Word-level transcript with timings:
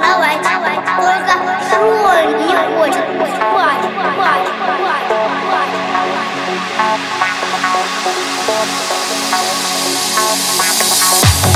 давай, 0.00 0.36
давай, 0.42 0.76
только 0.96 1.34
тролль 1.70 2.32
не 2.46 2.54
хочет 2.76 3.06
спать, 3.34 3.82
спать, 4.14 4.48
спать, 4.78 5.08
тролль 11.48 11.55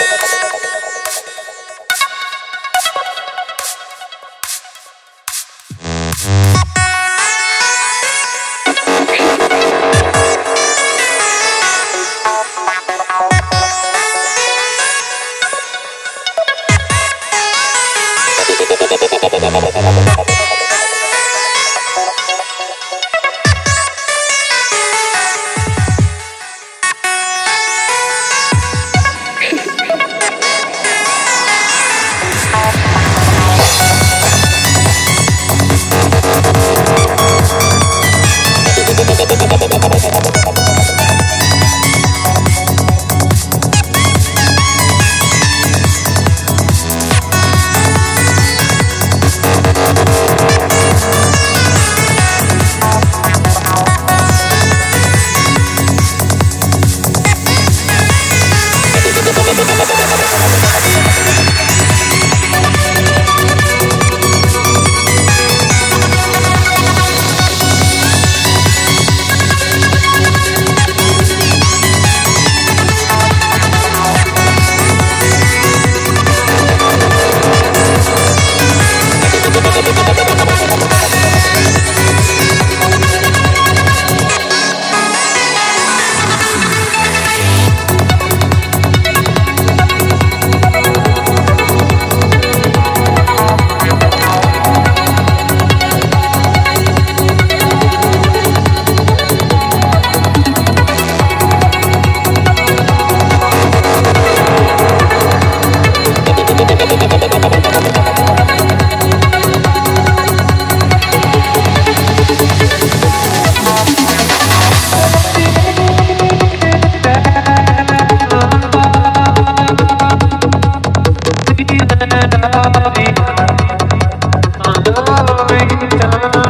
में 125.51 125.89
चलना 125.89 126.40